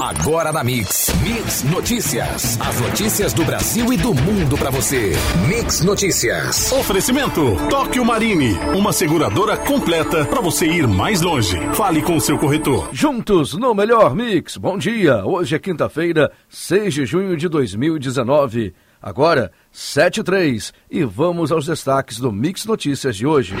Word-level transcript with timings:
Agora 0.00 0.52
na 0.52 0.62
Mix. 0.62 1.08
Mix 1.22 1.62
Notícias. 1.64 2.58
As 2.60 2.80
notícias 2.80 3.32
do 3.32 3.44
Brasil 3.44 3.92
e 3.92 3.96
do 3.96 4.14
mundo 4.14 4.58
para 4.58 4.70
você. 4.70 5.12
Mix 5.48 5.82
Notícias. 5.82 6.70
Oferecimento 6.72 7.56
Tóquio 7.70 8.04
Marine. 8.04 8.52
Uma 8.76 8.92
seguradora 8.92 9.56
completa 9.56 10.24
para 10.26 10.40
você 10.40 10.66
ir 10.66 10.86
mais 10.86 11.22
longe. 11.22 11.56
Fale 11.74 12.02
com 12.02 12.20
seu 12.20 12.38
corretor. 12.38 12.90
Juntos 12.92 13.54
no 13.54 13.74
melhor 13.74 14.14
Mix. 14.14 14.56
Bom 14.56 14.76
dia. 14.76 15.24
Hoje 15.24 15.56
é 15.56 15.58
quinta-feira, 15.58 16.30
6 16.48 16.94
de 16.94 17.06
junho 17.06 17.36
de 17.36 17.48
2019. 17.48 18.74
Agora, 19.00 19.50
7 19.72 20.20
e 20.20 20.22
3. 20.24 20.72
E 20.90 21.04
vamos 21.04 21.50
aos 21.50 21.66
destaques 21.66 22.18
do 22.18 22.30
Mix 22.30 22.66
Notícias 22.66 23.16
de 23.16 23.26
hoje. 23.26 23.56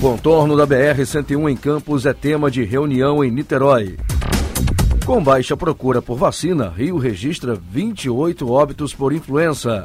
Contorno 0.00 0.56
da 0.56 0.64
BR-101 0.64 1.50
em 1.50 1.56
Campos 1.56 2.06
é 2.06 2.12
tema 2.12 2.48
de 2.48 2.62
reunião 2.62 3.24
em 3.24 3.32
Niterói. 3.32 3.98
Com 5.04 5.20
baixa 5.20 5.56
procura 5.56 6.00
por 6.00 6.16
vacina, 6.16 6.68
Rio 6.68 6.98
registra 6.98 7.56
28 7.56 8.48
óbitos 8.48 8.94
por 8.94 9.12
influenza. 9.12 9.82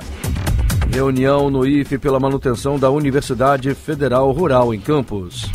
Reunião 0.91 1.49
no 1.49 1.65
IFE 1.65 1.97
pela 1.97 2.19
manutenção 2.19 2.77
da 2.77 2.91
Universidade 2.91 3.73
Federal 3.73 4.31
Rural 4.31 4.71
em 4.71 4.79
Campos. 4.79 5.49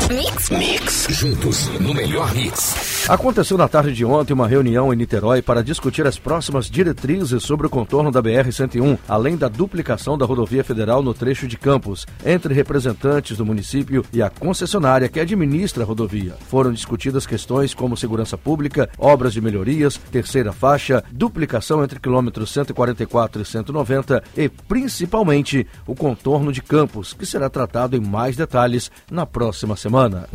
Mix, 0.08 0.50
mix, 0.50 1.06
juntos 1.10 1.68
no 1.78 1.92
melhor 1.92 2.32
mix. 2.34 3.06
Aconteceu 3.08 3.58
na 3.58 3.68
tarde 3.68 3.92
de 3.92 4.04
ontem 4.04 4.32
uma 4.32 4.48
reunião 4.48 4.92
em 4.92 4.96
Niterói 4.96 5.42
para 5.42 5.62
discutir 5.62 6.06
as 6.06 6.18
próximas 6.18 6.70
diretrizes 6.70 7.42
sobre 7.42 7.66
o 7.66 7.70
contorno 7.70 8.10
da 8.10 8.22
BR-101, 8.22 8.98
além 9.06 9.36
da 9.36 9.48
duplicação 9.48 10.16
da 10.16 10.24
rodovia 10.24 10.64
federal 10.64 11.02
no 11.02 11.12
trecho 11.12 11.46
de 11.46 11.56
Campos, 11.58 12.06
entre 12.24 12.54
representantes 12.54 13.36
do 13.36 13.44
município 13.44 14.04
e 14.12 14.22
a 14.22 14.30
concessionária 14.30 15.08
que 15.08 15.20
administra 15.20 15.82
a 15.82 15.86
rodovia. 15.86 16.34
Foram 16.48 16.72
discutidas 16.72 17.26
questões 17.26 17.74
como 17.74 17.96
segurança 17.96 18.38
pública, 18.38 18.88
obras 18.98 19.32
de 19.32 19.40
melhorias, 19.40 20.00
terceira 20.10 20.52
faixa, 20.52 21.04
duplicação 21.12 21.84
entre 21.84 22.00
quilômetros 22.00 22.50
144 22.50 23.42
e 23.42 23.44
190 23.44 24.22
e, 24.36 24.48
principalmente, 24.48 25.66
o 25.86 25.94
contorno 25.94 26.50
de 26.50 26.62
Campos, 26.62 27.12
que 27.12 27.26
será 27.26 27.50
tratado 27.50 27.96
em 27.96 28.00
mais 28.00 28.36
detalhes 28.36 28.90
na 29.10 29.26
próxima 29.26 29.65
semana. 29.74 30.28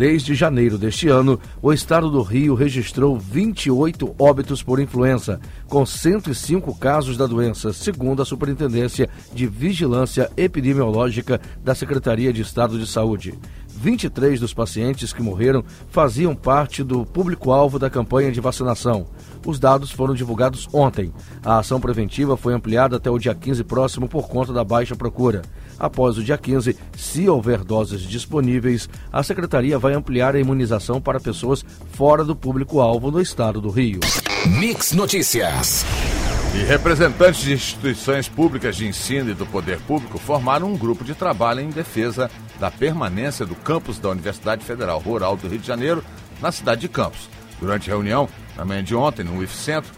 Desde 0.00 0.34
janeiro 0.34 0.78
deste 0.78 1.08
ano, 1.08 1.38
o 1.60 1.74
estado 1.74 2.10
do 2.10 2.22
Rio 2.22 2.54
registrou 2.54 3.18
28 3.18 4.14
óbitos 4.18 4.62
por 4.62 4.80
influenza, 4.80 5.38
com 5.68 5.84
105 5.84 6.74
casos 6.78 7.18
da 7.18 7.26
doença, 7.26 7.70
segundo 7.74 8.22
a 8.22 8.24
Superintendência 8.24 9.10
de 9.34 9.46
Vigilância 9.46 10.30
Epidemiológica 10.38 11.38
da 11.62 11.74
Secretaria 11.74 12.32
de 12.32 12.40
Estado 12.40 12.78
de 12.78 12.86
Saúde. 12.86 13.34
23 13.80 14.38
dos 14.38 14.52
pacientes 14.52 15.12
que 15.12 15.22
morreram 15.22 15.64
faziam 15.88 16.34
parte 16.34 16.84
do 16.84 17.06
público-alvo 17.06 17.78
da 17.78 17.88
campanha 17.88 18.30
de 18.30 18.40
vacinação. 18.40 19.06
Os 19.46 19.58
dados 19.58 19.90
foram 19.90 20.14
divulgados 20.14 20.68
ontem. 20.70 21.12
A 21.42 21.58
ação 21.58 21.80
preventiva 21.80 22.36
foi 22.36 22.52
ampliada 22.52 22.96
até 22.96 23.10
o 23.10 23.18
dia 23.18 23.34
15 23.34 23.64
próximo 23.64 24.06
por 24.06 24.28
conta 24.28 24.52
da 24.52 24.62
baixa 24.62 24.94
procura. 24.94 25.40
Após 25.78 26.18
o 26.18 26.22
dia 26.22 26.36
15, 26.36 26.76
se 26.94 27.26
houver 27.26 27.64
doses 27.64 28.02
disponíveis, 28.02 28.86
a 29.10 29.22
Secretaria 29.22 29.78
vai 29.78 29.94
ampliar 29.94 30.36
a 30.36 30.40
imunização 30.40 31.00
para 31.00 31.18
pessoas 31.18 31.64
fora 31.92 32.22
do 32.22 32.36
público-alvo 32.36 33.10
no 33.10 33.20
estado 33.20 33.62
do 33.62 33.70
Rio. 33.70 34.00
Mix 34.58 34.92
Notícias. 34.92 35.86
E 36.52 36.64
representantes 36.64 37.42
de 37.42 37.52
instituições 37.52 38.28
públicas 38.28 38.74
de 38.74 38.86
ensino 38.86 39.30
e 39.30 39.34
do 39.34 39.46
poder 39.46 39.78
público 39.82 40.18
formaram 40.18 40.66
um 40.66 40.76
grupo 40.76 41.04
de 41.04 41.14
trabalho 41.14 41.60
em 41.60 41.70
defesa 41.70 42.28
da 42.58 42.70
permanência 42.70 43.46
do 43.46 43.54
campus 43.54 44.00
da 44.00 44.08
Universidade 44.08 44.64
Federal 44.64 44.98
Rural 44.98 45.36
do 45.36 45.46
Rio 45.46 45.60
de 45.60 45.66
Janeiro 45.66 46.04
na 46.40 46.50
cidade 46.50 46.80
de 46.80 46.88
Campos. 46.88 47.28
Durante 47.60 47.88
a 47.88 47.94
reunião, 47.94 48.28
na 48.56 48.64
manhã 48.64 48.82
de 48.82 48.96
ontem, 48.96 49.22
no 49.22 49.40
IF 49.42 49.54
Centro, 49.54 49.92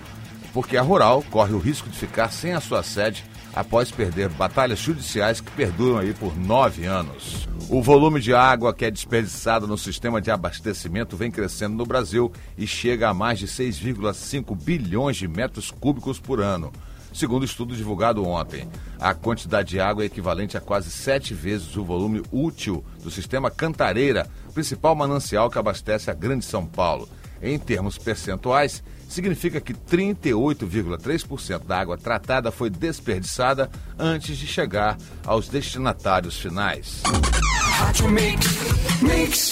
porque 0.53 0.77
a 0.77 0.83
Rural 0.83 1.25
corre 1.31 1.55
o 1.55 1.59
risco 1.59 1.89
de 1.89 1.97
ficar 1.97 2.31
sem 2.31 2.53
a 2.53 2.61
sua 2.61 2.83
sede 2.83 3.25
após 3.55 3.91
perder 3.91 4.29
batalhas 4.31 4.79
judiciais 4.79 5.41
que 5.41 5.51
perduram 5.53 5.99
aí 5.99 6.15
por 6.15 6.37
nove 6.37 6.85
anos. 6.85 7.49
O 7.69 7.83
volume 7.83 8.21
de 8.21 8.35
água 8.35 8.75
que 8.75 8.85
é 8.85 8.91
desperdiçado 8.91 9.67
no 9.67 9.79
sistema 9.79 10.21
de 10.21 10.31
abastecimento 10.31 11.17
vem 11.17 11.31
crescendo 11.31 11.77
no 11.77 11.87
Brasil 11.87 12.33
e 12.57 12.67
chega 12.67 13.09
a 13.09 13.15
mais 13.15 13.39
de 13.39 13.47
6,5 13.47 14.57
bilhões 14.57 15.17
de 15.17 15.29
metros 15.29 15.71
cúbicos 15.71 16.19
por 16.19 16.41
ano. 16.41 16.73
Segundo 17.13 17.45
estudo 17.45 17.77
divulgado 17.77 18.27
ontem, 18.27 18.67
a 18.99 19.13
quantidade 19.13 19.71
de 19.71 19.81
água 19.81 20.03
é 20.03 20.07
equivalente 20.07 20.57
a 20.57 20.61
quase 20.61 20.91
sete 20.91 21.35
vezes 21.35 21.77
o 21.77 21.85
volume 21.85 22.23
útil 22.33 22.83
do 23.03 23.11
sistema 23.11 23.51
Cantareira, 23.51 24.27
principal 24.55 24.95
manancial 24.95 25.51
que 25.51 25.59
abastece 25.59 26.11
a 26.11 26.15
Grande 26.15 26.45
São 26.45 26.65
Paulo. 26.65 27.07
Em 27.43 27.59
termos 27.59 27.99
percentuais, 27.99 28.83
significa 29.13 29.61
que 29.61 29.75
38,3% 29.75 31.65
da 31.65 31.79
água 31.79 31.99
tratada 31.99 32.51
foi 32.51 32.71
desperdiçada 32.71 33.71
antes 33.99 34.37
de 34.39 34.47
chegar 34.47 34.97
aos 35.25 35.49
destinatários 35.49 36.39
finais. 36.39 37.03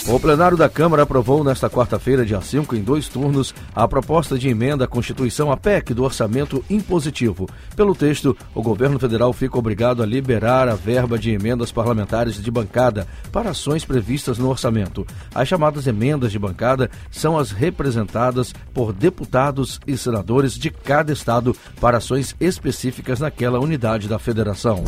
O 0.08 0.20
plenário 0.20 0.56
da 0.56 0.68
Câmara 0.68 1.02
aprovou 1.02 1.42
nesta 1.42 1.68
quarta-feira, 1.68 2.24
dia 2.24 2.40
5, 2.40 2.76
em 2.76 2.82
dois 2.82 3.08
turnos, 3.08 3.54
a 3.74 3.86
proposta 3.88 4.38
de 4.38 4.48
emenda 4.48 4.84
à 4.84 4.88
Constituição, 4.88 5.50
a 5.50 5.56
PEC, 5.56 5.92
do 5.92 6.04
orçamento 6.04 6.64
impositivo. 6.70 7.48
Pelo 7.74 7.94
texto, 7.94 8.36
o 8.54 8.62
governo 8.62 8.98
federal 8.98 9.32
fica 9.32 9.58
obrigado 9.58 10.02
a 10.02 10.06
liberar 10.06 10.68
a 10.68 10.74
verba 10.74 11.18
de 11.18 11.30
emendas 11.30 11.72
parlamentares 11.72 12.40
de 12.40 12.50
bancada 12.50 13.06
para 13.32 13.50
ações 13.50 13.84
previstas 13.84 14.38
no 14.38 14.48
orçamento. 14.48 15.06
As 15.34 15.48
chamadas 15.48 15.86
emendas 15.86 16.30
de 16.30 16.38
bancada 16.38 16.90
são 17.10 17.38
as 17.38 17.50
representadas 17.50 18.52
por 18.72 18.92
deputados 18.92 19.80
e 19.86 19.96
senadores 19.96 20.54
de 20.54 20.70
cada 20.70 21.12
estado 21.12 21.54
para 21.80 21.98
ações 21.98 22.34
específicas 22.40 23.20
naquela 23.20 23.58
unidade 23.58 24.08
da 24.08 24.18
federação. 24.18 24.84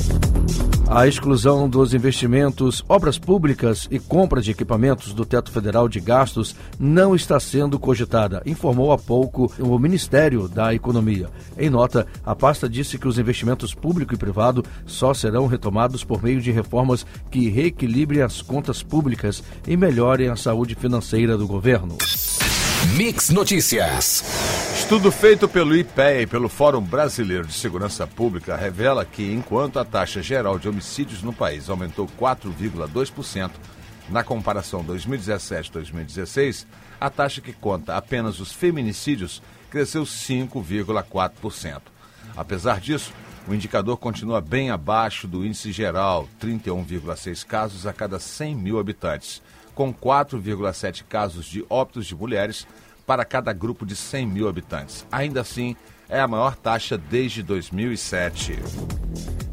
A 0.95 1.07
exclusão 1.07 1.71
dos 1.71 1.95
investimentos, 1.95 2.85
obras 2.87 3.19
públicas 3.19 3.89
e 3.91 3.99
compra 3.99 4.43
de 4.43 4.51
equipamentos 4.51 5.15
do 5.15 5.25
teto 5.25 5.51
federal 5.51 5.89
de 5.89 5.99
gastos 5.99 6.55
não 6.79 7.17
está 7.17 7.41
sendo 7.41 7.79
cogitada, 7.79 8.43
informou 8.45 8.93
há 8.93 8.99
pouco 8.99 9.51
o 9.59 9.79
Ministério 9.79 10.47
da 10.49 10.75
Economia. 10.75 11.31
Em 11.57 11.71
nota, 11.71 12.07
a 12.23 12.35
pasta 12.35 12.69
disse 12.69 12.99
que 12.99 13.09
os 13.09 13.19
investimentos 13.19 13.73
público 13.73 14.13
e 14.13 14.19
privado 14.19 14.63
só 14.85 15.15
serão 15.15 15.47
retomados 15.47 16.05
por 16.05 16.23
meio 16.23 16.43
de 16.43 16.51
reformas 16.51 17.07
que 17.31 17.49
reequilibrem 17.49 18.21
as 18.21 18.43
contas 18.43 18.83
públicas 18.83 19.43
e 19.67 19.79
melhorem 19.79 20.29
a 20.29 20.37
saúde 20.37 20.75
financeira 20.75 21.39
do 21.39 21.47
governo. 21.47 21.97
Mix 22.99 23.31
Notícias. 23.31 24.72
Estudo 24.93 25.11
feito 25.11 25.49
pelo 25.49 25.75
IPEA 25.75 26.21
e 26.21 26.27
pelo 26.27 26.51
Fórum 26.51 26.83
Brasileiro 26.83 27.47
de 27.47 27.55
Segurança 27.55 28.07
Pública 28.07 28.55
revela 28.55 29.07
que, 29.07 29.33
enquanto 29.33 29.79
a 29.79 29.87
taxa 29.87 30.23
geral 30.23 30.59
de 30.59 30.69
homicídios 30.69 31.23
no 31.23 31.33
país 31.33 31.71
aumentou 31.71 32.07
4,2% 32.21 33.53
na 34.11 34.23
comparação 34.23 34.85
2017-2016, 34.85 36.67
a 37.01 37.09
taxa 37.09 37.41
que 37.41 37.55
conta 37.55 37.97
apenas 37.97 38.39
os 38.39 38.53
feminicídios 38.53 39.43
cresceu 39.71 40.03
5,4%. 40.03 41.81
Apesar 42.37 42.79
disso, 42.79 43.15
o 43.49 43.55
indicador 43.55 43.97
continua 43.97 44.43
bem 44.43 44.69
abaixo 44.69 45.27
do 45.27 45.43
índice 45.43 45.73
geral, 45.73 46.29
31,6 46.39 47.47
casos 47.47 47.87
a 47.87 47.95
cada 47.95 48.19
100 48.19 48.57
mil 48.57 48.79
habitantes, 48.79 49.41
com 49.75 49.91
4,7 49.91 51.03
casos 51.09 51.47
de 51.47 51.65
óbitos 51.71 52.05
de 52.05 52.15
mulheres 52.15 52.67
para 53.07 53.25
cada 53.25 53.53
grupo 53.53 53.85
de 53.85 53.97
100 53.97 54.27
mil 54.27 54.49
habitantes. 54.49 55.07
Ainda 55.11 55.41
assim, 55.41 55.77
é 56.09 56.21
a 56.21 56.29
maior 56.29 56.57
taxa 56.57 56.99
desde 56.99 57.43
2007. 57.43 58.59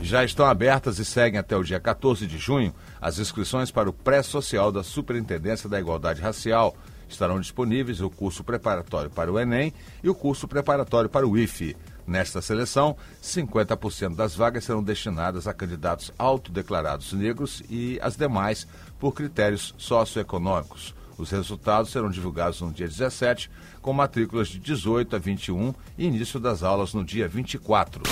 Já 0.02 0.24
estão 0.24 0.46
abertas 0.46 0.98
e 1.00 1.06
seguem 1.06 1.40
até 1.40 1.56
o 1.56 1.64
dia 1.64 1.80
14 1.80 2.26
de 2.26 2.38
junho 2.38 2.74
as 3.02 3.20
inscrições 3.20 3.72
para 3.72 3.90
o 3.90 3.94
pré-social 3.94 4.72
da 4.72 4.84
Superintendência 4.84 5.70
da 5.70 5.80
Igualdade 5.80 6.22
Racial. 6.22 6.76
Estarão 7.08 7.40
disponíveis 7.40 8.02
o 8.02 8.10
curso 8.10 8.44
preparatório 8.44 9.10
para 9.10 9.32
o 9.32 9.40
Enem 9.40 9.74
e 10.04 10.10
o 10.10 10.16
curso 10.16 10.48
preparatório 10.48 11.10
para 11.10 11.28
o 11.28 11.38
IFE. 11.38 11.76
Nesta 12.06 12.42
seleção, 12.42 12.98
50% 13.22 14.16
das 14.16 14.36
vagas 14.36 14.64
serão 14.64 14.84
destinadas 14.84 15.48
a 15.48 15.54
candidatos 15.54 16.12
autodeclarados 16.18 17.14
negros 17.14 17.62
e 17.70 18.00
as 18.02 18.16
demais 18.16 18.68
por 19.00 19.14
critérios 19.14 19.76
socioeconômicos. 19.78 20.96
Os 21.20 21.30
resultados 21.32 21.92
serão 21.92 22.10
divulgados 22.10 22.62
no 22.62 22.72
dia 22.72 22.88
17, 22.88 23.52
com 23.82 23.92
matrículas 23.92 24.48
de 24.48 24.58
18 24.58 25.18
a 25.18 25.20
21 25.20 25.74
e 25.98 26.06
início 26.06 26.40
das 26.40 26.64
aulas 26.64 26.94
no 26.94 27.04
dia 27.04 27.28
24. 27.28 28.04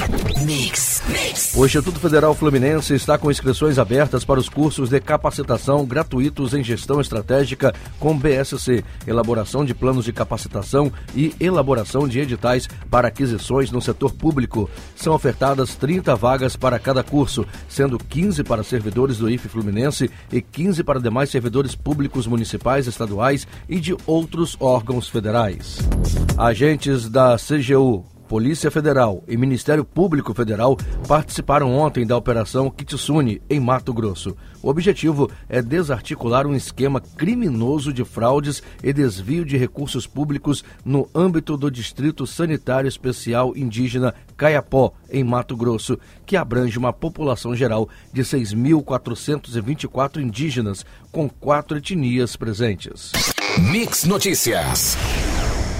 Mix, 0.43 1.01
mix. 1.07 1.53
O 1.55 1.65
Instituto 1.65 1.99
Federal 1.99 2.35
Fluminense 2.35 2.93
está 2.93 3.17
com 3.17 3.31
inscrições 3.31 3.79
abertas 3.79 4.25
para 4.25 4.39
os 4.39 4.49
cursos 4.49 4.89
de 4.89 4.99
capacitação 4.99 5.85
gratuitos 5.85 6.53
em 6.53 6.61
gestão 6.61 6.99
estratégica 6.99 7.73
com 7.97 8.17
BSC, 8.17 8.83
elaboração 9.05 9.63
de 9.63 9.73
planos 9.73 10.03
de 10.03 10.11
capacitação 10.11 10.91
e 11.15 11.33
elaboração 11.39 12.07
de 12.07 12.19
editais 12.19 12.67
para 12.89 13.07
aquisições 13.07 13.71
no 13.71 13.81
setor 13.81 14.13
público. 14.13 14.69
São 14.95 15.13
ofertadas 15.13 15.75
30 15.75 16.13
vagas 16.15 16.57
para 16.57 16.77
cada 16.77 17.03
curso, 17.03 17.45
sendo 17.69 17.97
15 17.97 18.43
para 18.43 18.63
servidores 18.63 19.17
do 19.17 19.29
IFE 19.29 19.47
Fluminense 19.47 20.11
e 20.29 20.41
15 20.41 20.83
para 20.83 20.99
demais 20.99 21.29
servidores 21.29 21.73
públicos 21.73 22.27
municipais, 22.27 22.87
estaduais 22.97 23.47
e 23.69 23.79
de 23.79 23.95
outros 24.07 24.57
órgãos 24.59 25.07
federais. 25.07 25.77
Agentes 26.35 27.07
da 27.07 27.37
CGU, 27.37 28.03
Polícia 28.27 28.69
Federal 28.69 29.23
e 29.27 29.37
Ministério 29.37 29.85
Público 29.85 30.33
Federal 30.33 30.75
participaram 31.07 31.73
ontem 31.73 32.05
da 32.05 32.17
Operação 32.17 32.69
Kitsune, 32.69 33.41
em 33.49 33.59
Mato 33.59 33.93
Grosso. 33.93 34.35
O 34.61 34.69
objetivo 34.69 35.31
é 35.47 35.61
desarticular 35.61 36.45
um 36.45 36.53
esquema 36.53 36.99
criminoso 36.99 37.93
de 37.93 38.03
fraudes 38.03 38.61
e 38.83 38.91
desvio 38.91 39.45
de 39.45 39.55
recursos 39.55 40.05
públicos 40.05 40.63
no 40.83 41.09
âmbito 41.15 41.55
do 41.55 41.71
Distrito 41.71 42.27
Sanitário 42.27 42.87
Especial 42.87 43.55
Indígena 43.55 44.13
Caiapó, 44.35 44.91
em 45.09 45.23
Mato 45.23 45.55
Grosso, 45.55 45.97
que 46.25 46.35
abrange 46.35 46.77
uma 46.77 46.91
população 46.91 47.55
geral 47.55 47.87
de 48.11 48.23
6.424 48.23 50.21
indígenas, 50.21 50.85
com 51.11 51.29
quatro 51.29 51.77
etnias 51.77 52.35
presentes. 52.35 53.13
Mix 53.57 54.03
Notícias. 54.03 54.97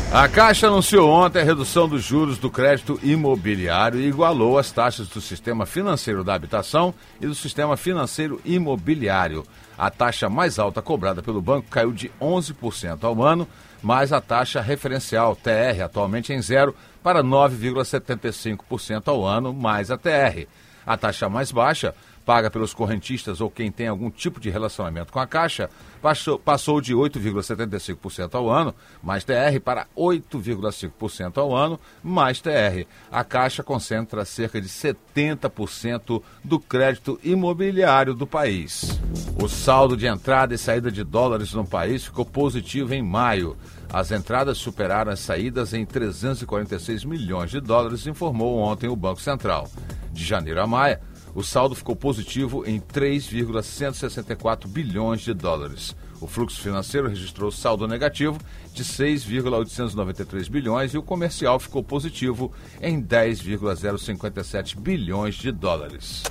A 0.10 0.26
Caixa 0.30 0.68
anunciou 0.68 1.10
ontem 1.10 1.42
a 1.42 1.44
redução 1.44 1.86
dos 1.88 2.02
juros 2.02 2.38
do 2.38 2.50
crédito 2.50 2.98
imobiliário 3.04 4.00
e 4.00 4.08
igualou 4.08 4.58
as 4.58 4.72
taxas 4.72 5.10
do 5.10 5.20
sistema 5.20 5.66
financeiro 5.66 6.24
da 6.24 6.34
habitação 6.34 6.94
e 7.20 7.28
do 7.28 7.36
sistema 7.36 7.76
financeiro 7.76 8.40
imobiliário. 8.46 9.46
A 9.78 9.92
taxa 9.92 10.30
mais 10.30 10.58
alta 10.60 10.82
cobrada 10.82 11.22
pelo 11.22 11.42
banco 11.42 11.68
caiu 11.70 11.92
de 11.92 12.10
11% 12.22 13.04
ao 13.04 13.22
ano, 13.22 13.46
mas 13.84 14.14
a 14.14 14.22
taxa 14.22 14.62
referencial 14.62 15.36
TR 15.36 15.84
atualmente 15.84 16.32
em 16.32 16.42
zero 16.42 16.74
para 17.04 17.22
9,75% 17.22 19.10
ao 19.10 19.26
ano 19.26 19.54
mais 19.54 19.92
a 19.92 19.98
TR. 19.98 20.48
A 20.86 20.96
taxa 20.96 21.28
mais 21.28 21.52
baixa 21.52 21.94
paga 22.28 22.52
pelos 22.52 22.74
correntistas 22.74 23.40
ou 23.40 23.50
quem 23.50 23.72
tem 23.72 23.88
algum 23.88 24.12
tipo 24.12 24.38
de 24.38 24.50
relacionamento 24.50 25.14
com 25.14 25.20
a 25.20 25.26
Caixa, 25.26 25.70
passou, 26.02 26.38
passou 26.38 26.82
de 26.82 26.94
8,75% 26.94 28.36
ao 28.36 28.50
ano, 28.50 28.76
mais 29.02 29.24
TR, 29.24 29.62
para 29.64 29.88
8,5% 29.96 31.38
ao 31.38 31.56
ano, 31.56 31.80
mais 32.04 32.42
TR. 32.42 32.86
A 33.10 33.24
Caixa 33.24 33.64
concentra 33.64 34.26
cerca 34.26 34.60
de 34.60 34.68
70% 34.68 36.22
do 36.44 36.60
crédito 36.60 37.18
imobiliário 37.24 38.14
do 38.14 38.28
país. 38.28 39.00
O 39.42 39.48
saldo 39.48 39.96
de 39.96 40.06
entrada 40.06 40.54
e 40.54 40.58
saída 40.58 40.92
de 40.92 41.06
dólares 41.06 41.54
no 41.54 41.66
país 41.66 42.04
ficou 42.04 42.26
positivo 42.26 42.94
em 42.94 43.02
maio. 43.02 43.56
As 43.94 44.12
entradas 44.12 44.58
superaram 44.58 45.14
as 45.14 45.22
saídas 45.22 45.74
em 45.74 45.86
346 45.86 47.06
milhões 47.06 47.52
de 47.52 47.62
dólares, 47.62 48.06
informou 48.06 48.58
ontem 48.58 48.90
o 48.90 48.98
Banco 48.98 49.22
Central. 49.22 49.70
De 50.12 50.26
janeiro 50.26 50.62
a 50.62 50.68
maio, 50.68 50.98
o 51.38 51.44
saldo 51.44 51.76
ficou 51.76 51.96
positivo 51.96 52.66
em 52.66 52.80
3,164 52.80 54.68
bilhões 54.68 55.22
de 55.22 55.36
dólares. 55.36 55.96
O 56.20 56.26
fluxo 56.26 56.60
financeiro 56.60 57.08
registrou 57.08 57.52
saldo 57.52 57.88
negativo 57.88 58.40
de 58.74 58.84
6,893 58.84 60.48
bilhões 60.48 60.96
e 60.96 60.98
o 60.98 61.04
comercial 61.04 61.60
ficou 61.60 61.84
positivo 61.84 62.52
em 62.82 63.00
10,057 63.00 64.80
bilhões 64.80 65.36
de 65.36 65.52
dólares. 65.52 66.24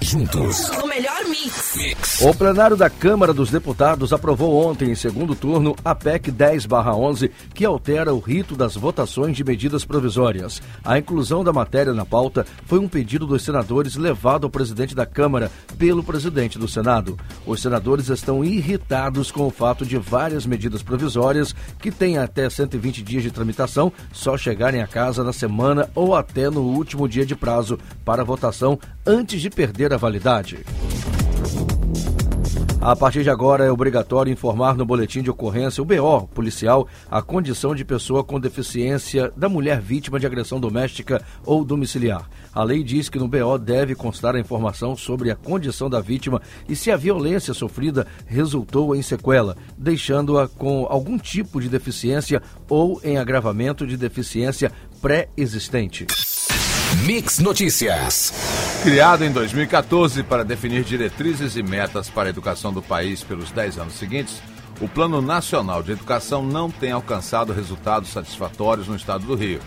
Juntos. 0.00 0.70
O 2.20 2.34
plenário 2.34 2.76
da 2.76 2.90
Câmara 2.90 3.32
dos 3.32 3.50
Deputados 3.50 4.12
aprovou 4.12 4.66
ontem, 4.66 4.90
em 4.90 4.94
segundo 4.94 5.34
turno, 5.34 5.74
a 5.82 5.94
PEC 5.94 6.30
10-11, 6.30 7.30
que 7.54 7.64
altera 7.64 8.12
o 8.12 8.18
rito 8.18 8.54
das 8.54 8.76
votações 8.76 9.34
de 9.34 9.42
medidas 9.42 9.82
provisórias. 9.82 10.60
A 10.84 10.98
inclusão 10.98 11.42
da 11.42 11.50
matéria 11.50 11.94
na 11.94 12.04
pauta 12.04 12.46
foi 12.66 12.78
um 12.78 12.86
pedido 12.86 13.26
dos 13.26 13.42
senadores 13.42 13.96
levado 13.96 14.44
ao 14.44 14.50
presidente 14.50 14.94
da 14.94 15.06
Câmara 15.06 15.50
pelo 15.78 16.04
presidente 16.04 16.58
do 16.58 16.68
Senado. 16.68 17.18
Os 17.46 17.62
senadores 17.62 18.10
estão 18.10 18.44
irritados 18.44 19.30
com 19.30 19.46
o 19.46 19.50
fato 19.50 19.86
de 19.86 19.96
várias 19.96 20.44
medidas 20.44 20.82
provisórias 20.82 21.54
que 21.80 21.90
têm 21.90 22.18
até 22.18 22.50
120 22.50 23.02
dias 23.02 23.22
de 23.22 23.30
tramitação 23.30 23.90
só 24.12 24.36
chegarem 24.36 24.82
a 24.82 24.86
casa 24.86 25.24
na 25.24 25.32
semana 25.32 25.88
ou 25.94 26.14
até 26.14 26.50
no 26.50 26.60
último 26.60 27.08
dia 27.08 27.24
de 27.24 27.34
prazo 27.34 27.78
para 28.04 28.22
votação 28.22 28.78
antes 29.06 29.40
de 29.40 29.48
perder 29.48 29.94
a 29.94 29.96
validade. 29.96 30.62
A 32.84 32.96
partir 32.96 33.22
de 33.22 33.30
agora 33.30 33.64
é 33.64 33.70
obrigatório 33.70 34.32
informar 34.32 34.76
no 34.76 34.84
boletim 34.84 35.22
de 35.22 35.30
ocorrência, 35.30 35.80
o 35.80 35.84
BO 35.84 36.26
policial, 36.34 36.88
a 37.08 37.22
condição 37.22 37.76
de 37.76 37.84
pessoa 37.84 38.24
com 38.24 38.40
deficiência 38.40 39.32
da 39.36 39.48
mulher 39.48 39.80
vítima 39.80 40.18
de 40.18 40.26
agressão 40.26 40.58
doméstica 40.58 41.24
ou 41.46 41.64
domiciliar. 41.64 42.28
A 42.52 42.64
lei 42.64 42.82
diz 42.82 43.08
que 43.08 43.20
no 43.20 43.28
BO 43.28 43.56
deve 43.56 43.94
constar 43.94 44.34
a 44.34 44.40
informação 44.40 44.96
sobre 44.96 45.30
a 45.30 45.36
condição 45.36 45.88
da 45.88 46.00
vítima 46.00 46.42
e 46.68 46.74
se 46.74 46.90
a 46.90 46.96
violência 46.96 47.54
sofrida 47.54 48.04
resultou 48.26 48.96
em 48.96 49.02
sequela, 49.02 49.56
deixando-a 49.78 50.48
com 50.48 50.84
algum 50.90 51.16
tipo 51.16 51.60
de 51.60 51.68
deficiência 51.68 52.42
ou 52.68 53.00
em 53.04 53.16
agravamento 53.16 53.86
de 53.86 53.96
deficiência 53.96 54.72
pré-existente. 55.00 56.04
Mix 57.06 57.38
Notícias. 57.38 58.71
Criado 58.82 59.24
em 59.24 59.30
2014 59.30 60.24
para 60.24 60.44
definir 60.44 60.82
diretrizes 60.82 61.54
e 61.54 61.62
metas 61.62 62.10
para 62.10 62.28
a 62.28 62.30
educação 62.30 62.72
do 62.72 62.82
país 62.82 63.22
pelos 63.22 63.52
10 63.52 63.78
anos 63.78 63.94
seguintes, 63.94 64.42
o 64.80 64.88
Plano 64.88 65.22
Nacional 65.22 65.84
de 65.84 65.92
Educação 65.92 66.42
não 66.42 66.68
tem 66.68 66.90
alcançado 66.90 67.52
resultados 67.52 68.10
satisfatórios 68.10 68.88
no 68.88 68.96
estado 68.96 69.24
do 69.24 69.36
Rio. 69.36 69.60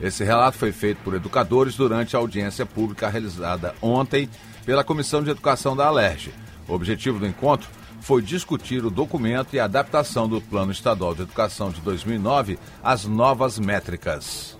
Esse 0.00 0.24
relato 0.24 0.56
foi 0.56 0.72
feito 0.72 1.02
por 1.04 1.12
educadores 1.12 1.76
durante 1.76 2.16
a 2.16 2.18
audiência 2.18 2.64
pública 2.64 3.10
realizada 3.10 3.74
ontem 3.82 4.26
pela 4.64 4.82
Comissão 4.82 5.22
de 5.22 5.28
Educação 5.28 5.76
da 5.76 5.88
Alerj. 5.88 6.32
O 6.66 6.72
objetivo 6.72 7.18
do 7.18 7.26
encontro 7.26 7.68
foi 8.00 8.22
discutir 8.22 8.86
o 8.86 8.90
documento 8.90 9.54
e 9.54 9.60
a 9.60 9.66
adaptação 9.66 10.26
do 10.26 10.40
Plano 10.40 10.72
Estadual 10.72 11.14
de 11.14 11.22
Educação 11.22 11.70
de 11.70 11.80
2009 11.82 12.58
às 12.82 13.04
novas 13.04 13.58
métricas. 13.58 14.56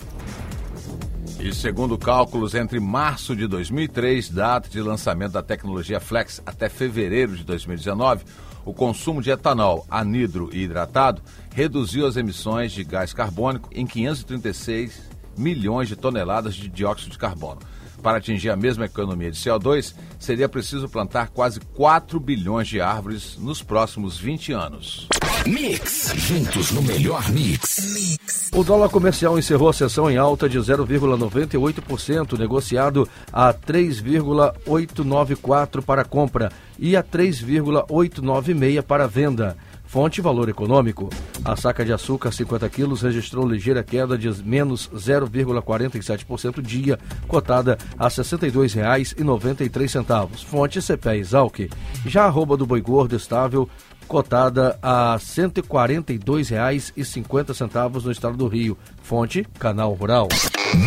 E 1.44 1.52
segundo 1.52 1.98
cálculos, 1.98 2.54
entre 2.54 2.78
março 2.78 3.34
de 3.34 3.48
2003, 3.48 4.30
data 4.30 4.68
de 4.68 4.80
lançamento 4.80 5.32
da 5.32 5.42
tecnologia 5.42 5.98
Flex, 5.98 6.40
até 6.46 6.68
fevereiro 6.68 7.36
de 7.36 7.42
2019, 7.42 8.24
o 8.64 8.72
consumo 8.72 9.20
de 9.20 9.28
etanol, 9.28 9.84
anidro 9.90 10.50
e 10.52 10.62
hidratado 10.62 11.20
reduziu 11.52 12.06
as 12.06 12.16
emissões 12.16 12.70
de 12.70 12.84
gás 12.84 13.12
carbônico 13.12 13.68
em 13.72 13.84
536 13.84 15.02
milhões 15.36 15.88
de 15.88 15.96
toneladas 15.96 16.54
de 16.54 16.68
dióxido 16.68 17.10
de 17.10 17.18
carbono. 17.18 17.58
Para 18.02 18.18
atingir 18.18 18.50
a 18.50 18.56
mesma 18.56 18.84
economia 18.86 19.30
de 19.30 19.38
CO2, 19.38 19.94
seria 20.18 20.48
preciso 20.48 20.88
plantar 20.88 21.28
quase 21.28 21.60
4 21.60 22.18
bilhões 22.18 22.66
de 22.66 22.80
árvores 22.80 23.38
nos 23.38 23.62
próximos 23.62 24.18
20 24.18 24.52
anos. 24.52 25.06
Mix, 25.46 26.12
juntos 26.16 26.72
no 26.72 26.82
melhor 26.82 27.30
mix. 27.30 28.18
O 28.52 28.64
dólar 28.64 28.88
comercial 28.88 29.38
encerrou 29.38 29.68
a 29.68 29.72
sessão 29.72 30.10
em 30.10 30.16
alta 30.16 30.48
de 30.48 30.58
0,98%, 30.58 32.36
negociado 32.38 33.08
a 33.32 33.52
3,894 33.52 35.80
para 35.82 36.04
compra 36.04 36.50
e 36.78 36.96
a 36.96 37.02
3,896 37.02 38.84
para 38.84 39.06
venda. 39.06 39.56
Fonte 39.92 40.20
Valor 40.22 40.48
Econômico. 40.48 41.10
A 41.44 41.54
saca 41.54 41.84
de 41.84 41.92
açúcar 41.92 42.32
50 42.32 42.66
quilos 42.70 43.02
registrou 43.02 43.46
ligeira 43.46 43.84
queda 43.84 44.16
de 44.16 44.32
menos 44.42 44.88
0,47% 44.94 46.62
dia, 46.62 46.98
cotada 47.28 47.76
a 47.98 48.04
R$ 48.04 48.10
62,93. 48.10 50.46
Fonte 50.46 50.80
CPE 50.80 51.18
Exalc. 51.18 51.68
Já 52.06 52.22
a 52.22 52.26
arroba 52.28 52.56
do 52.56 52.64
boi 52.64 52.80
gordo 52.80 53.14
estável 53.14 53.68
cotada 54.08 54.78
a 54.80 55.12
R$ 55.12 55.18
142,50 55.18 58.02
no 58.02 58.10
estado 58.10 58.38
do 58.38 58.48
Rio. 58.48 58.78
Fonte, 59.02 59.46
Canal 59.58 59.92
Rural. 59.92 60.28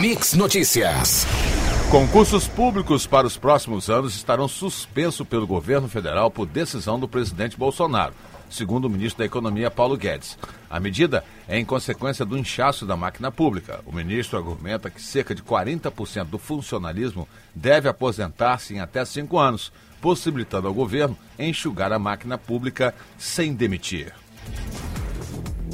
Mix 0.01 0.33
Notícias. 0.33 1.27
Concursos 1.91 2.47
públicos 2.47 3.05
para 3.05 3.27
os 3.27 3.37
próximos 3.37 3.89
anos 3.89 4.15
estarão 4.15 4.47
suspensos 4.47 5.27
pelo 5.27 5.45
governo 5.45 5.87
federal 5.87 6.31
por 6.31 6.47
decisão 6.47 6.99
do 6.99 7.07
presidente 7.07 7.55
Bolsonaro, 7.55 8.13
segundo 8.49 8.85
o 8.85 8.89
ministro 8.89 9.19
da 9.19 9.25
Economia 9.25 9.71
Paulo 9.71 9.97
Guedes. 9.97 10.37
A 10.69 10.79
medida 10.79 11.23
é 11.47 11.59
em 11.59 11.65
consequência 11.65 12.25
do 12.25 12.37
inchaço 12.37 12.85
da 12.85 12.95
máquina 12.95 13.31
pública. 13.31 13.81
O 13.85 13.91
ministro 13.91 14.37
argumenta 14.37 14.89
que 14.89 15.01
cerca 15.01 15.33
de 15.33 15.43
40% 15.43 16.25
do 16.25 16.37
funcionalismo 16.37 17.27
deve 17.53 17.87
aposentar-se 17.89 18.75
em 18.75 18.79
até 18.79 19.03
cinco 19.05 19.37
anos 19.37 19.71
possibilitando 20.01 20.67
ao 20.67 20.73
governo 20.73 21.17
enxugar 21.39 21.91
a 21.91 21.97
máquina 21.97 22.37
pública 22.37 22.93
sem 23.17 23.53
demitir. 23.53 24.13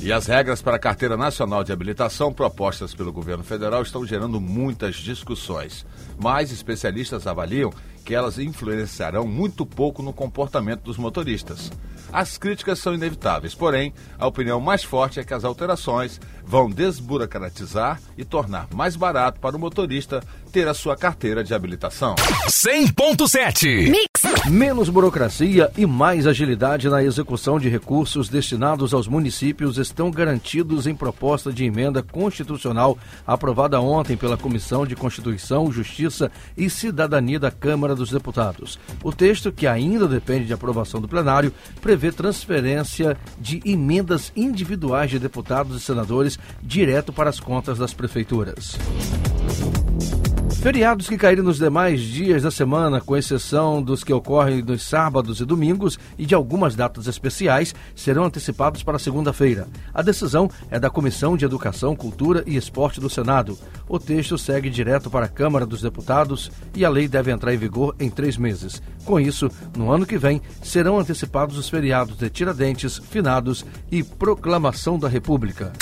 E 0.02 0.12
as 0.12 0.26
regras 0.26 0.62
para 0.62 0.78
a 0.78 0.80
Carteira 0.80 1.16
Nacional 1.16 1.64
de 1.64 1.72
Habilitação 1.72 2.34
propostas 2.34 2.96
pelo 2.96 3.12
governo 3.12 3.44
federal 3.44 3.84
estão 3.84 4.04
gerando 4.04 4.42
muitas 4.42 4.96
discussões. 4.96 5.86
Mas 6.18 6.52
especialistas 6.52 7.28
avaliam 7.28 7.72
que 8.04 8.16
elas 8.16 8.40
influenciarão 8.40 9.28
muito 9.28 9.64
pouco 9.64 10.02
no 10.02 10.12
comportamento 10.12 10.82
dos 10.82 10.98
motoristas. 10.98 11.72
As 12.12 12.38
críticas 12.38 12.80
são 12.80 12.94
inevitáveis, 12.94 13.56
porém, 13.56 13.94
a 14.20 14.28
opinião 14.28 14.60
mais 14.60 14.84
forte 14.84 15.20
é 15.20 15.24
que 15.24 15.34
as 15.34 15.44
alterações 15.44 16.20
vão 16.44 16.70
desburocratizar 16.70 18.02
e 18.18 18.26
tornar 18.26 18.68
mais 18.74 18.96
barato 18.96 19.40
para 19.40 19.56
o 19.56 19.60
motorista 19.60 20.22
ter 20.52 20.68
a 20.68 20.74
sua 20.74 20.98
carteira 20.98 21.44
de 21.44 21.54
habilitação. 21.54 22.16
100.7 22.50 23.90
Mix. 23.90 24.50
Menos 24.50 24.90
burocracia 24.90 25.72
e 25.78 25.86
mais 25.86 26.28
agilidade 26.28 26.90
na 26.90 27.02
execução 27.02 27.58
de 27.58 27.70
recursos 27.70 28.28
destinados 28.28 28.94
aos 28.94 29.08
municípios 29.08 29.78
estão 29.78 30.12
garantidos 30.12 30.88
em 30.88 30.96
proposta 30.96 31.54
de 31.54 31.64
emenda 31.64 32.04
constitucional 32.04 32.98
aprovada 33.26 33.80
ontem 33.80 34.18
pela 34.18 34.38
Comissão 34.38 34.86
de 34.86 34.96
Constituição, 34.96 35.72
Justiça 35.72 36.30
e 36.58 36.70
Cidadania 36.70 37.40
da 37.40 37.50
Câmara 37.50 37.96
dos 37.96 38.12
Deputados. 38.12 38.78
O 39.04 39.14
texto, 39.14 39.52
que 39.52 39.68
ainda 39.68 40.08
depende 40.08 40.46
de 40.46 40.54
aprovação 40.54 41.00
do 41.00 41.08
plenário, 41.08 41.54
prevê 41.82 42.01
transferência 42.10 43.18
de 43.38 43.62
emendas 43.66 44.32
individuais 44.34 45.12
de 45.12 45.20
deputados 45.20 45.76
e 45.76 45.84
senadores 45.84 46.40
direto 46.64 47.12
para 47.12 47.30
as 47.30 47.40
contas 47.40 47.78
das 47.78 47.94
prefeituras. 47.94 48.78
Feriados 50.62 51.10
que 51.10 51.18
caíram 51.18 51.44
nos 51.44 51.58
demais 51.58 52.00
dias 52.00 52.44
da 52.44 52.52
semana, 52.52 53.02
com 53.02 53.18
exceção 53.18 53.82
dos 53.82 54.04
que 54.04 54.14
ocorrem 54.14 54.62
nos 54.62 54.84
sábados 54.84 55.40
e 55.40 55.46
domingos 55.46 55.98
e 56.20 56.26
de 56.26 56.36
algumas 56.36 56.76
datas 56.76 57.08
especiais, 57.08 57.74
serão 57.96 58.26
antecipados 58.26 58.84
para 58.84 59.00
segunda-feira. 59.00 59.68
A 59.92 60.04
decisão 60.04 60.48
é 60.70 60.80
da 60.80 60.88
Comissão 60.88 61.36
de 61.36 61.46
Educação, 61.46 61.96
Cultura 61.96 62.44
e 62.46 62.56
Esporte 62.56 63.00
do 63.00 63.10
Senado. 63.10 63.58
O 63.90 63.98
texto 63.98 64.38
segue 64.38 64.70
direto 64.70 65.10
para 65.10 65.26
a 65.26 65.30
Câmara 65.30 65.66
dos 65.66 65.82
Deputados 65.82 66.52
e 66.76 66.86
a 66.86 66.90
lei 66.92 67.08
deve 67.08 67.32
entrar 67.32 67.56
em 67.56 67.58
vigor 67.58 67.96
em 68.00 68.12
três 68.12 68.38
meses. 68.38 68.84
Com 69.04 69.20
isso, 69.20 69.50
no 69.76 69.92
ano 69.92 70.06
que 70.06 70.20
vem, 70.20 70.44
serão 70.62 71.00
antecipados 71.00 71.58
os 71.58 71.70
feriados 71.70 72.16
de 72.18 72.30
Tiradentes, 72.30 73.00
Finados 73.00 73.66
e 73.92 74.04
Proclamação 74.04 75.00
da 75.00 75.10
República. 75.10 75.74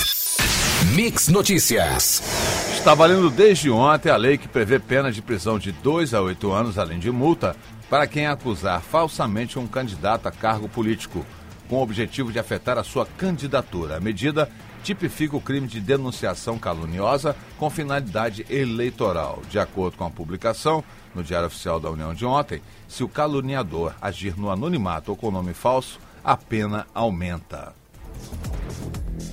Mix 0.95 1.27
Notícias. 1.27 2.68
Está 2.79 2.93
valendo 2.95 3.29
desde 3.29 3.69
ontem 3.69 4.09
a 4.09 4.15
lei 4.15 4.37
que 4.37 4.47
prevê 4.47 4.79
pena 4.79 5.11
de 5.11 5.21
prisão 5.21 5.59
de 5.59 5.69
2 5.73 6.13
a 6.13 6.21
8 6.21 6.49
anos, 6.49 6.79
além 6.79 6.97
de 6.97 7.11
multa, 7.11 7.53
para 7.89 8.07
quem 8.07 8.25
acusar 8.25 8.81
falsamente 8.81 9.59
um 9.59 9.67
candidato 9.67 10.27
a 10.27 10.31
cargo 10.31 10.69
político, 10.69 11.25
com 11.67 11.75
o 11.75 11.83
objetivo 11.83 12.31
de 12.31 12.39
afetar 12.39 12.77
a 12.77 12.83
sua 12.83 13.05
candidatura. 13.05 13.97
A 13.97 13.99
medida 13.99 14.49
tipifica 14.81 15.35
o 15.35 15.41
crime 15.41 15.67
de 15.67 15.81
denunciação 15.81 16.57
caluniosa 16.57 17.35
com 17.57 17.69
finalidade 17.69 18.45
eleitoral. 18.49 19.41
De 19.49 19.59
acordo 19.59 19.97
com 19.97 20.05
a 20.05 20.09
publicação 20.09 20.81
no 21.13 21.21
Diário 21.21 21.47
Oficial 21.47 21.81
da 21.81 21.91
União 21.91 22.13
de 22.13 22.25
ontem, 22.25 22.61
se 22.87 23.03
o 23.03 23.09
caluniador 23.09 23.93
agir 24.01 24.37
no 24.37 24.49
anonimato 24.49 25.11
ou 25.11 25.17
com 25.17 25.29
nome 25.29 25.53
falso, 25.53 25.99
a 26.23 26.37
pena 26.37 26.87
aumenta. 26.95 27.73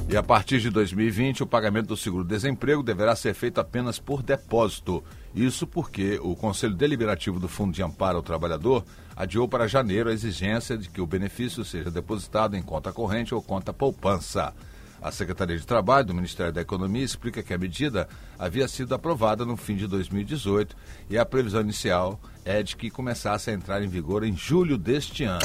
E 0.09 0.17
a 0.17 0.23
partir 0.23 0.61
de 0.61 0.71
2020, 0.71 1.43
o 1.43 1.47
pagamento 1.47 1.89
do 1.89 1.97
seguro-desemprego 1.97 2.81
deverá 2.81 3.17
ser 3.17 3.35
feito 3.35 3.61
apenas 3.61 3.99
por 3.99 4.23
depósito. 4.23 5.03
Isso 5.35 5.67
porque 5.67 6.21
o 6.23 6.37
Conselho 6.37 6.75
Deliberativo 6.75 7.41
do 7.41 7.49
Fundo 7.49 7.75
de 7.75 7.83
Amparo 7.83 8.19
ao 8.19 8.23
Trabalhador 8.23 8.85
adiou 9.17 9.49
para 9.49 9.67
janeiro 9.67 10.09
a 10.09 10.13
exigência 10.13 10.79
de 10.79 10.89
que 10.89 11.01
o 11.01 11.07
benefício 11.07 11.65
seja 11.65 11.91
depositado 11.91 12.55
em 12.55 12.63
conta 12.63 12.93
corrente 12.93 13.35
ou 13.35 13.43
conta 13.43 13.73
poupança. 13.73 14.55
A 15.03 15.11
Secretaria 15.11 15.59
de 15.59 15.67
Trabalho 15.67 16.07
do 16.07 16.15
Ministério 16.15 16.53
da 16.53 16.61
Economia 16.61 17.05
explica 17.05 17.43
que 17.43 17.53
a 17.53 17.59
medida 17.59 18.09
havia 18.39 18.69
sido 18.69 18.95
aprovada 18.95 19.45
no 19.45 19.57
fim 19.57 19.75
de 19.75 19.89
2018 19.89 20.77
e 21.11 21.19
a 21.19 21.27
previsão 21.27 21.63
inicial 21.63 22.21
é 22.47 22.63
de 22.63 22.77
que 22.77 22.89
começasse 22.89 23.51
a 23.51 23.53
entrar 23.53 23.83
em 23.83 23.89
vigor 23.89 24.23
em 24.23 24.37
julho 24.37 24.79
deste 24.79 25.25
ano. 25.25 25.41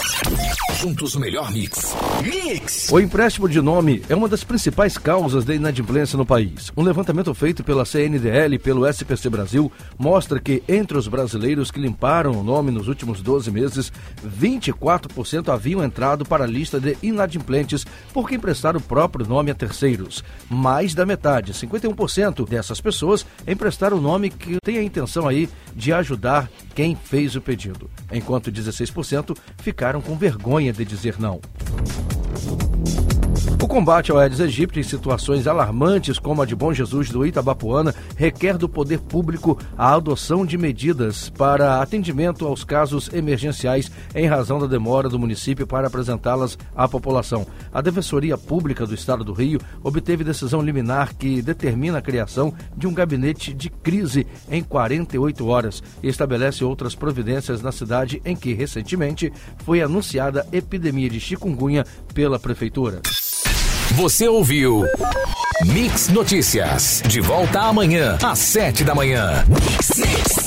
Juntos 0.79 1.15
o 1.15 1.19
melhor 1.19 1.51
mix. 1.51 1.95
Mix! 2.23 2.89
O 2.91 2.99
empréstimo 2.99 3.49
de 3.49 3.59
nome 3.59 4.03
é 4.07 4.15
uma 4.15 4.29
das 4.29 4.43
principais 4.43 4.99
causas 4.99 5.43
da 5.43 5.55
inadimplência 5.55 6.15
no 6.15 6.25
país. 6.25 6.71
Um 6.77 6.83
levantamento 6.83 7.33
feito 7.33 7.63
pela 7.63 7.85
CNDL 7.85 8.55
e 8.55 8.59
pelo 8.59 8.87
SPC 8.87 9.29
Brasil 9.29 9.71
mostra 9.97 10.39
que 10.39 10.61
entre 10.69 10.95
os 10.95 11.07
brasileiros 11.07 11.71
que 11.71 11.79
limparam 11.79 12.33
o 12.33 12.43
nome 12.43 12.69
nos 12.69 12.87
últimos 12.87 13.21
12 13.21 13.49
meses, 13.49 13.91
24% 14.23 15.49
haviam 15.51 15.83
entrado 15.83 16.23
para 16.23 16.43
a 16.43 16.47
lista 16.47 16.79
de 16.79 16.95
inadimplentes 17.01 17.83
porque 18.13 18.35
emprestaram 18.35 18.79
o 18.79 18.83
próprio 18.83 19.25
nome 19.25 19.49
a 19.49 19.55
terceiros. 19.55 20.23
Mais 20.47 20.93
da 20.93 21.05
metade, 21.05 21.53
51% 21.53 22.47
dessas 22.47 22.79
pessoas 22.79 23.25
emprestaram 23.47 23.97
o 23.97 24.01
nome 24.01 24.29
que 24.29 24.57
tem 24.63 24.77
a 24.77 24.83
intenção 24.83 25.27
aí 25.27 25.49
de 25.75 25.91
ajudar 25.91 26.49
quem 26.75 26.90
quem 26.91 26.95
fez 26.95 27.35
o 27.35 27.41
pedido, 27.41 27.89
enquanto 28.11 28.51
16% 28.51 29.37
ficaram 29.57 30.01
com 30.01 30.17
vergonha 30.17 30.73
de 30.73 30.83
dizer 30.83 31.17
não. 31.19 31.39
Combate 33.71 34.11
ao 34.11 34.17
Aedes 34.17 34.41
aegypti 34.41 34.81
em 34.81 34.83
situações 34.83 35.47
alarmantes 35.47 36.19
como 36.19 36.41
a 36.41 36.45
de 36.45 36.53
Bom 36.53 36.73
Jesus 36.73 37.09
do 37.09 37.25
Itabapuana 37.25 37.95
requer 38.17 38.57
do 38.57 38.67
poder 38.67 38.99
público 38.99 39.57
a 39.77 39.93
adoção 39.93 40.45
de 40.45 40.57
medidas 40.57 41.29
para 41.29 41.81
atendimento 41.81 42.45
aos 42.45 42.65
casos 42.65 43.09
emergenciais 43.13 43.89
em 44.13 44.27
razão 44.27 44.59
da 44.59 44.67
demora 44.67 45.07
do 45.07 45.17
município 45.17 45.65
para 45.65 45.87
apresentá-las 45.87 46.57
à 46.75 46.85
população. 46.85 47.47
A 47.73 47.79
Defensoria 47.79 48.37
Pública 48.37 48.85
do 48.85 48.93
Estado 48.93 49.23
do 49.23 49.31
Rio 49.31 49.61
obteve 49.81 50.25
decisão 50.25 50.61
liminar 50.61 51.15
que 51.15 51.41
determina 51.41 51.99
a 51.99 52.01
criação 52.01 52.53
de 52.75 52.87
um 52.87 52.93
gabinete 52.93 53.53
de 53.53 53.69
crise 53.69 54.27
em 54.49 54.61
48 54.61 55.47
horas 55.47 55.81
e 56.03 56.09
estabelece 56.09 56.61
outras 56.61 56.93
providências 56.93 57.61
na 57.61 57.71
cidade 57.71 58.21
em 58.25 58.35
que 58.35 58.53
recentemente 58.53 59.31
foi 59.59 59.81
anunciada 59.81 60.45
epidemia 60.51 61.09
de 61.09 61.21
chikungunya 61.21 61.85
pela 62.13 62.37
prefeitura. 62.37 63.01
Você 63.95 64.27
ouviu 64.27 64.85
Mix 65.65 66.07
Notícias. 66.07 67.03
De 67.05 67.19
volta 67.19 67.59
amanhã, 67.59 68.17
às 68.23 68.39
sete 68.39 68.83
da 68.83 68.95
manhã. 68.95 69.43
Mix, 69.47 69.97
mix. 69.97 70.40